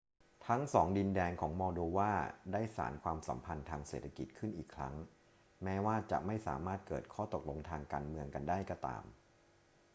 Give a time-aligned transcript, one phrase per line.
[0.47, 2.11] ทั้งสองดินแดนของมอลโดวา
[2.53, 4.95] ได้สานความสัมพันธ์ทางเศรษฐกิจขึ้นอีกครั้ง
[5.63, 9.03] แม้ว่าจะไม่สามารถเกิดข้อตกลงทางการเมืองกันได้ก็ตาม